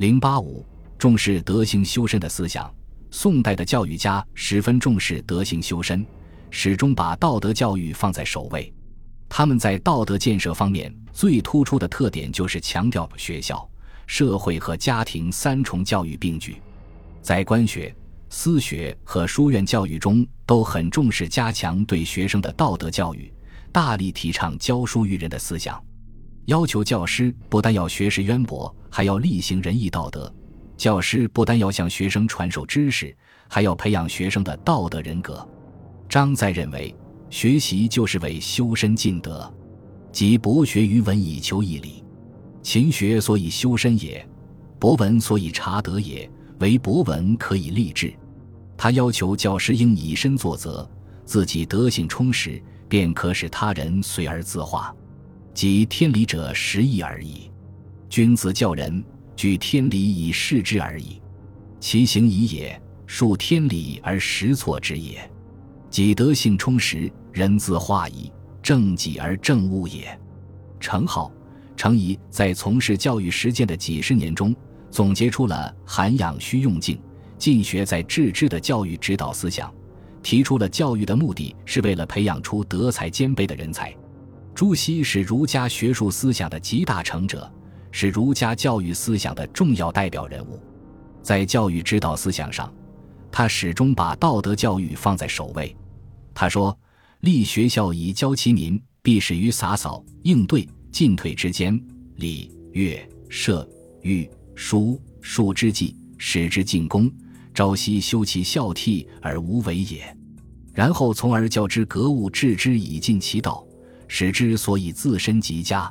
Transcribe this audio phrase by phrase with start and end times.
[0.00, 0.64] 零八五
[0.96, 2.74] 重视德行修身的思想。
[3.10, 6.06] 宋代的教育家十分重视德行修身，
[6.50, 8.72] 始终把道德教育放在首位。
[9.28, 13.68] 他们在道德建设方面最突出的特点就是强调学校、
[14.06, 16.56] 社会和家庭三重教育并举。
[17.20, 17.94] 在官学、
[18.30, 23.30] 私学和书院教育中，都很重视加强对学生的道德教育，
[23.70, 25.78] 大力提倡教书育人的思想，
[26.50, 30.34] 要求教师不但要学识渊博，还要力行仁义道德。
[30.76, 35.48] 教师不但要向学生传授知识，还要培养学生的道德人格。
[36.08, 36.92] 张载认为，
[37.30, 39.48] 学习就是为修身尽德，
[40.10, 42.02] 即博学于文以求义理。
[42.64, 44.28] 勤学所以修身也，
[44.80, 46.28] 博闻所以察德也。
[46.58, 48.12] 唯博闻可以立志。
[48.76, 50.90] 他要求教师应以身作则，
[51.24, 54.92] 自己德性充实，便可使他人随而自化，
[55.60, 57.50] 即天理者实义而已。
[58.08, 59.04] 君子教人。
[59.36, 61.20] 举天理以示之而已，
[61.78, 65.30] 其行矣也，述天理而实错之也。
[65.90, 70.18] 己德性充实，人自化矣，正己而正物也。
[70.80, 71.30] 程颢、
[71.76, 74.56] 程颐在从事教育实践的几十年中，
[74.90, 76.98] 总结出了涵养须用静、
[77.36, 79.70] 尽学在致知的教育指导思想，
[80.22, 83.94] 提出了教育的目的是为了培养出德才兼备的人才。
[84.54, 87.50] 朱熹是儒家学术思想的集大成者。
[87.92, 90.60] 是儒家教育思想的重要代表人物，
[91.24, 92.72] 在教育指导思想上，
[93.32, 95.76] 他始终把道德教育放在首位。
[96.32, 96.78] 他说
[97.22, 101.76] ：“立学校以教其民，必始于洒扫、应对、进退之间，
[102.14, 102.96] 礼、乐、
[103.28, 103.68] 射、
[104.02, 107.10] 御、书、数之际，使之进攻，
[107.52, 110.16] 朝夕修其孝悌而无为也。
[110.72, 113.66] 然后从而教之格物致知以尽其道，
[114.12, 115.90] 使之所以自身极佳。”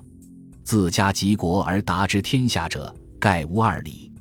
[0.65, 4.11] 自家及国而达之天下者，盖无二理。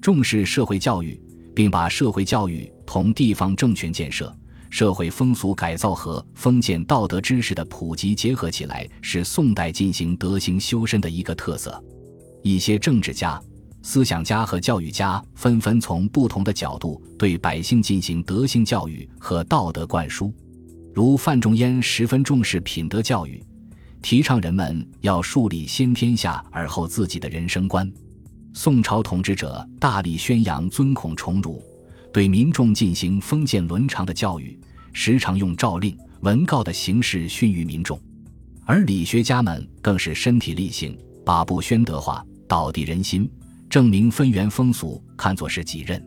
[0.00, 1.20] 重视社会教育，
[1.54, 4.34] 并把社会教育同地方政权建设、
[4.70, 11.84] 社会风俗改造和封建道德知识的普及结合起来，是宋代进行德行修身的一个特色。
[12.42, 13.38] 一些政治家、
[13.82, 20.32] 思想家和教育家纷纷从不同的角度对百姓进行德行教育和道德灌输，
[20.92, 23.42] 如范仲淹十分重视品德教育。
[24.02, 27.90] 提倡人们要树立先天下而后自己的人生观。
[28.54, 31.62] 宋朝统治者大力宣扬尊孔崇儒，
[32.12, 34.58] 对民众进行封建伦常的教育，
[34.92, 38.00] 时常用诏令、文告的形式训谕民众。
[38.64, 43.30] 而理学家们更是身体力行，把不宣德化、道地人心、
[43.68, 46.02] 证明分源风俗看作是己任，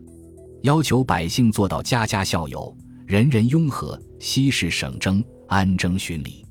[0.64, 2.76] 要求百姓做到家家孝友、
[3.14, 6.44] 人人雍和、息事省争、安争循礼，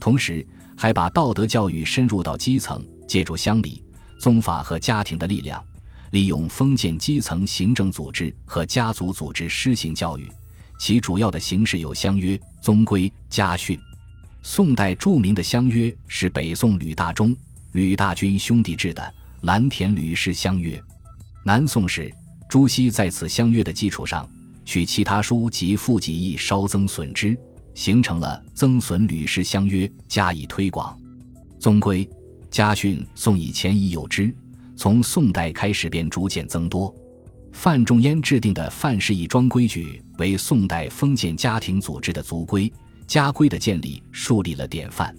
[0.00, 0.42] 同时。
[0.74, 3.82] 还把道德教育深入到基层，借助乡里、
[4.18, 5.62] 宗法和家庭的力量，
[6.12, 10.26] 利用封建基层行政组织和家族组织施行教育。
[10.78, 13.78] 其主要的形式有乡约、宗规、家训。
[14.42, 17.36] 宋代著名的乡约是北宋吕大中、
[17.72, 19.02] 吕大军兄弟制的
[19.42, 20.78] 《蓝田吕氏乡约》。
[21.44, 22.10] 南宋时，
[22.48, 24.26] 朱熹在此乡约的基础上，
[24.68, 27.34] 取其他书及附几义，稍增损之。
[27.74, 30.94] 形成了增损吕氏相约，加以推广。
[31.58, 32.06] 宗规、
[32.50, 34.30] 家训，宋以前已有之，
[34.76, 36.94] 从宋代开始便逐渐增多。
[37.50, 42.70] 范仲淹制定的《范氏义庄规矩》为宋代封建家庭组织的族规、
[43.06, 45.16] 家规的建立树立了典范。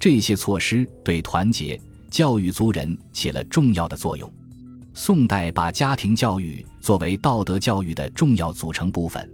[0.00, 1.80] 这些措施对团结
[2.10, 4.28] 教育族人起了重要的作用。
[4.92, 9.28] 宋代把家庭教育作为道德教育的重要组成部分。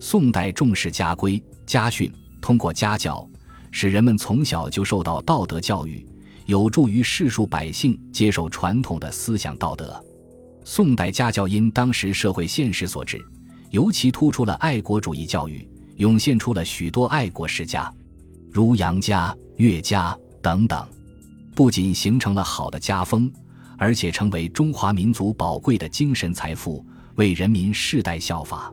[0.00, 1.42] 宋代重视家规。
[1.66, 2.12] 家训
[2.42, 3.26] 通过家教，
[3.70, 6.06] 使人们从小就受到道德教育，
[6.44, 9.98] 有助于世俗百姓接受传统的思想道德。
[10.62, 13.18] 宋代家教因当时社会现实所致，
[13.70, 15.66] 尤其突出了爱国主义教育，
[15.96, 17.90] 涌现出了许多爱国世家，
[18.52, 20.86] 如杨家、岳家等等，
[21.54, 23.32] 不仅形成了好的家风，
[23.76, 26.84] 而且成为中华民族宝贵的精神财富，
[27.16, 28.72] 为人民世代效法。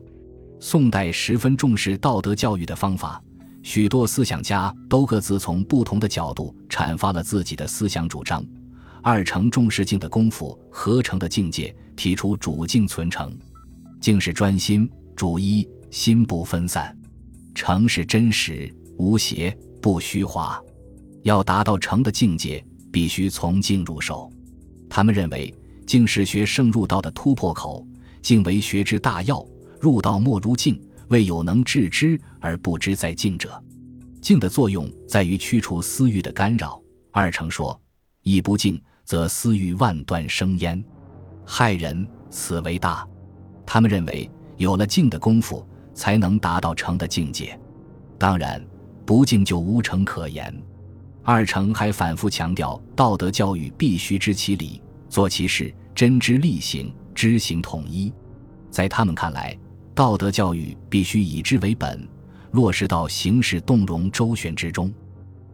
[0.60, 3.22] 宋代十分重视道德教育的方法，
[3.64, 8.46] 许多思想家都各自从不同的角度阐发了自己的思想主张。
[9.02, 13.36] 二程重视静的功夫，合成的境界，提出主静存诚。
[14.00, 16.96] 静是专心，主一，心不分散；
[17.56, 20.62] 诚是真实，无邪，不虚华。
[21.24, 24.32] 要达到诚的境界，必须从静入手。
[24.94, 25.56] 他们认为，
[25.88, 27.88] 静是学圣入道的突破口，
[28.22, 29.42] 静为学之大要。
[29.80, 30.78] 入道莫如静，
[31.08, 33.50] 为有能致知而不知在静者。
[34.22, 36.78] 静的作用在于驱除私欲的干扰。
[37.10, 37.80] 二程说
[38.22, 40.84] ：“一不静，则私欲万端生焉。”
[41.48, 43.08] 害人，此为大。
[43.66, 47.58] 他们认为，有了静的功夫，才能达到成的境界。
[48.20, 48.62] 当然，
[49.06, 50.54] 不静就无成可言。
[51.24, 58.12] 二程还反复强调，道德教育必须知其理，做其事，真知力行，知行统一。
[58.72, 59.56] 在他们看来，
[59.94, 62.08] 道德教育必须以知为本，
[62.52, 64.92] 落实到行事动容周旋之中。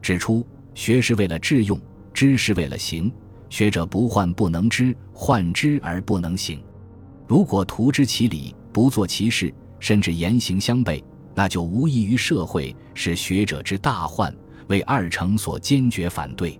[0.02, 1.78] 指出，学是为了致用，
[2.14, 3.12] 知是为了行。
[3.50, 6.62] 学者不患不能知，患知而不能行。
[7.28, 11.04] 如果徒知其理，不做其事，甚至言行相悖，
[11.36, 14.34] 那就无异于社会，是学者之大患。
[14.68, 16.60] 为二程所坚决反对。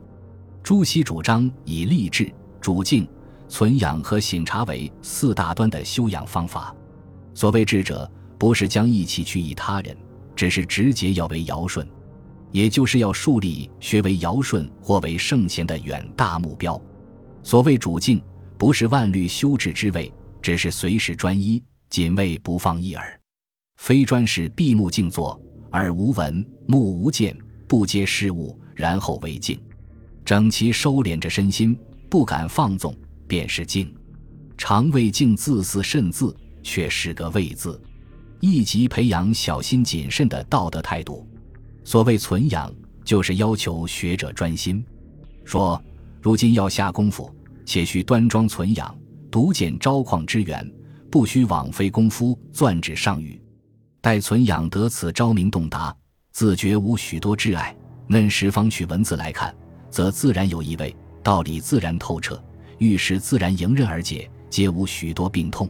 [0.64, 3.08] 朱熹主张以立志、主静、
[3.48, 6.76] 存养和省察为四大端的修养方法。
[7.34, 9.96] 所谓智者，不是将义气去以他人，
[10.36, 11.88] 只是直接要为尧舜，
[12.52, 16.82] 也就是要树立学为尧舜或为圣贤的远大目标。
[17.44, 18.22] 所谓主静，
[18.58, 20.12] 不是万虑修治之谓，
[20.42, 23.20] 只是随时专一，仅为不放一耳。
[23.78, 25.40] 非专是闭目静坐，
[25.72, 27.38] 耳无闻，目无见。
[27.68, 29.60] 不接事物，然后为静，
[30.24, 31.78] 整齐收敛着身心，
[32.10, 32.96] 不敢放纵，
[33.28, 33.94] 便是静。
[34.58, 37.80] 常谓静字似慎字，却是个畏字，
[38.40, 41.28] 亦即培养小心谨慎的道德态度。
[41.84, 42.74] 所谓存养，
[43.04, 44.84] 就是要求学者专心。
[45.46, 45.82] 说
[46.22, 47.34] 如今要下功夫，
[47.66, 48.98] 且需端庄存养，
[49.30, 50.70] 独见昭旷之源，
[51.12, 53.42] 不须枉费功夫钻纸上语。
[54.02, 55.96] 待存养得此昭明洞达。
[56.38, 57.76] 自觉无许多挚爱，
[58.06, 59.52] 嫩时方取文字来看，
[59.90, 62.40] 则自然有意味，道理自然透彻，
[62.78, 65.68] 遇事自然迎刃而解，皆无许多病痛。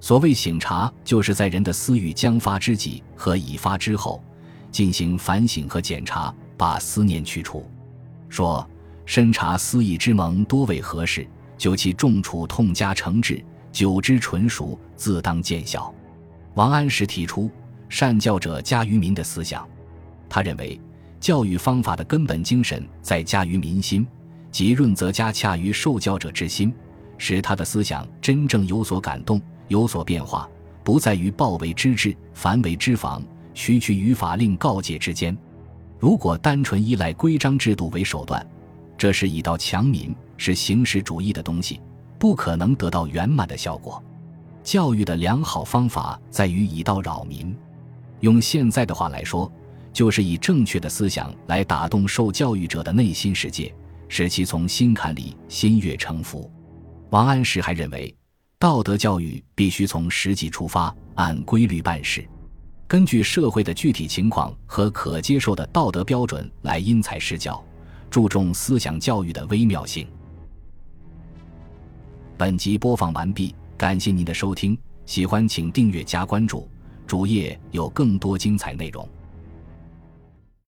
[0.00, 4.22] 所谓醒察，就是在人的私欲将发之际和已发之后，
[4.70, 7.66] 进行反省和检查，把思念去除。
[8.28, 8.68] 说
[9.06, 11.26] 深察私意之盟多为何事，
[11.56, 13.42] 就其重处痛加惩治，
[13.72, 15.90] 久之纯熟，自当见效。
[16.56, 17.50] 王安石提出
[17.88, 19.66] 善教者加于民的思想。
[20.28, 20.80] 他认为，
[21.20, 24.06] 教育方法的根本精神在加于民心，
[24.50, 26.74] 即润则加洽于受教者之心，
[27.16, 30.48] 使他的思想真正有所感动、有所变化，
[30.82, 33.22] 不在于暴为之治、繁为之防、
[33.54, 35.36] 区区于法令告诫之间。
[35.98, 38.46] 如果单纯依赖规章制度为手段，
[38.98, 41.80] 这是以道强民，是形式主义的东西，
[42.18, 44.02] 不可能得到圆满的效果。
[44.62, 47.56] 教育的良好方法在于以道扰民。
[48.20, 49.50] 用现在的话来说。
[49.94, 53.72] 就是以正确的思想来打动受教育者的内心世界，
[54.08, 56.50] 使其从心坎里心悦诚服。
[57.10, 58.12] 王安石还认为，
[58.58, 62.28] 道德教育必须从实际出发，按规律办事，
[62.88, 67.64] 根据社会的具体情况和可接受的道德标准来因材施教，
[68.10, 70.04] 注重思想教育的微妙性。
[72.36, 74.76] 本集播放完毕，感谢您的收听，
[75.06, 76.68] 喜欢请订阅加关注，
[77.06, 79.08] 主页有更多精彩内容。